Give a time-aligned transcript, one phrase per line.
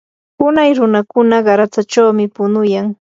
[0.47, 2.87] unay runakuna qaratsachawmi punuyan.